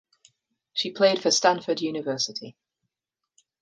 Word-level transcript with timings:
She 0.73 0.89
played 0.93 1.21
for 1.21 1.29
Stanford 1.29 1.79
University. 1.79 2.57